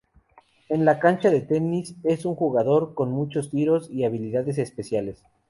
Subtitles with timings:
[0.69, 5.21] En la cancha de tenis, es un jugador con muchos tiros y habilidades especiales.